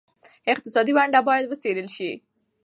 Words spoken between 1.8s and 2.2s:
شي.